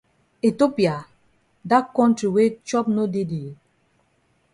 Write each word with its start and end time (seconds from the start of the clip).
Ethiopia! 0.47 0.95
Dat 1.69 1.85
kontri 1.95 2.27
wey 2.35 2.49
chop 2.67 2.85
no 2.95 3.03
dey 3.13 3.25
dey? 3.31 3.49